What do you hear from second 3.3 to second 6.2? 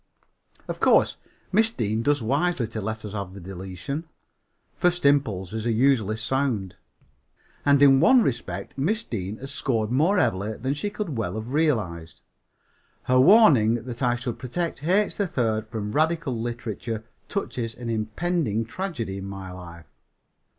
the deletion. First impulses are usually